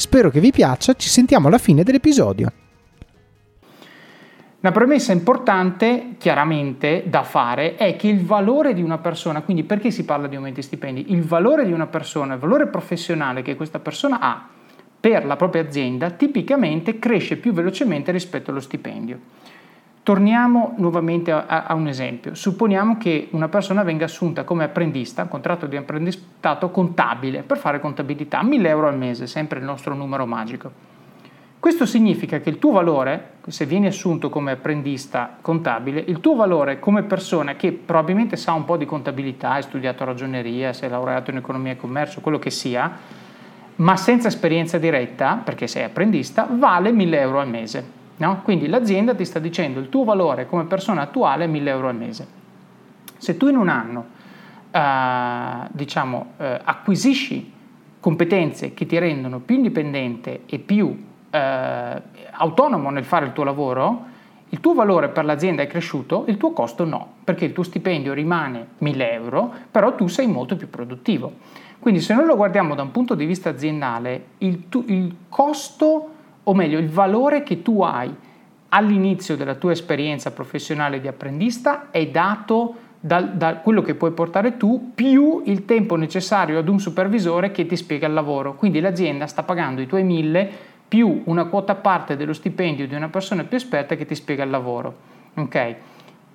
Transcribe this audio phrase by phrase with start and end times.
[0.00, 2.50] Spero che vi piaccia, ci sentiamo alla fine dell'episodio.
[4.60, 9.90] Una premessa importante, chiaramente, da fare è che il valore di una persona, quindi perché
[9.90, 11.12] si parla di aumenti stipendi?
[11.12, 14.48] Il valore di una persona, il valore professionale che questa persona ha
[14.98, 19.18] per la propria azienda, tipicamente cresce più velocemente rispetto allo stipendio.
[20.02, 22.34] Torniamo nuovamente a, a, un esempio.
[22.34, 28.42] Supponiamo che una persona venga assunta come apprendista, contratto di apprendistato contabile, per fare contabilità,
[28.42, 30.90] 1000 euro al mese, sempre il nostro numero magico.
[31.60, 36.78] Questo significa che il tuo valore, se vieni assunto come apprendista contabile, il tuo valore
[36.78, 41.36] come persona che probabilmente sa un po' di contabilità, hai studiato ragioneria, sei laureato in
[41.36, 42.90] economia e commercio, quello che sia,
[43.76, 47.99] ma senza esperienza diretta, perché sei apprendista, vale 1000 euro al mese.
[48.20, 48.42] No?
[48.42, 51.96] Quindi l'azienda ti sta dicendo il tuo valore come persona attuale è 1000 euro al
[51.96, 52.26] mese.
[53.16, 54.06] Se tu in un anno
[54.70, 57.52] eh, diciamo, eh, acquisisci
[57.98, 64.04] competenze che ti rendono più indipendente e più eh, autonomo nel fare il tuo lavoro,
[64.50, 68.12] il tuo valore per l'azienda è cresciuto, il tuo costo no, perché il tuo stipendio
[68.12, 71.32] rimane 1000 euro, però tu sei molto più produttivo.
[71.78, 76.09] Quindi se noi lo guardiamo da un punto di vista aziendale, il, tu, il costo,
[76.50, 78.12] o meglio il valore che tu hai
[78.70, 84.56] all'inizio della tua esperienza professionale di apprendista è dato da, da, quello che puoi portare
[84.56, 88.56] tu più il tempo necessario ad un supervisore che ti spiega il lavoro.
[88.56, 90.50] Quindi l'azienda sta pagando i tuoi 1000
[90.88, 94.50] più una quota parte dello stipendio di una persona più esperta che ti spiega il
[94.50, 94.94] lavoro.
[95.34, 95.76] Okay?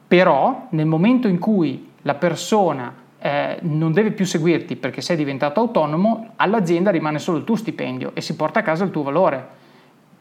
[0.07, 5.59] Però nel momento in cui la persona eh, non deve più seguirti perché sei diventato
[5.59, 9.63] autonomo, all'azienda rimane solo il tuo stipendio e si porta a casa il tuo valore,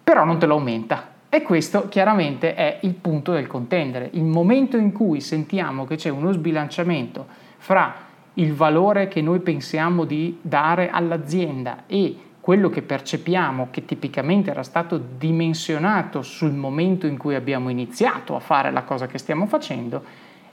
[0.04, 1.12] però non te lo aumenta.
[1.30, 4.10] E questo chiaramente è il punto del contendere.
[4.12, 7.26] Il momento in cui sentiamo che c'è uno sbilanciamento
[7.56, 7.92] fra
[8.34, 14.62] il valore che noi pensiamo di dare all'azienda e quello che percepiamo, che tipicamente era
[14.62, 20.04] stato dimensionato sul momento in cui abbiamo iniziato a fare la cosa che stiamo facendo,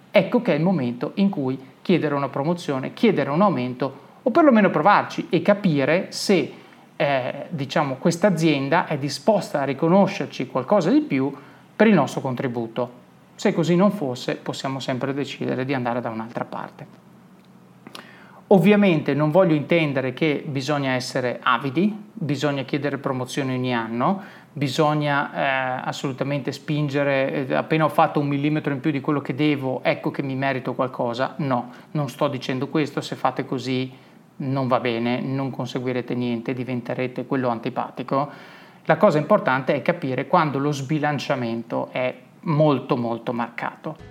[0.10, 4.70] ecco che è il momento in cui chiedere una promozione, chiedere un aumento o perlomeno
[4.70, 6.54] provarci e capire se
[7.02, 11.34] eh, diciamo, questa azienda è disposta a riconoscerci qualcosa di più
[11.76, 13.00] per il nostro contributo.
[13.34, 16.86] Se così non fosse, possiamo sempre decidere di andare da un'altra parte.
[18.48, 24.22] Ovviamente non voglio intendere che bisogna essere avidi, bisogna chiedere promozioni ogni anno,
[24.54, 29.34] bisogna eh, assolutamente spingere, eh, appena ho fatto un millimetro in più di quello che
[29.34, 31.34] devo, ecco che mi merito qualcosa.
[31.38, 33.92] No, non sto dicendo questo, se fate così
[34.38, 38.30] non va bene, non conseguirete niente, diventerete quello antipatico.
[38.86, 44.11] La cosa importante è capire quando lo sbilanciamento è molto molto marcato.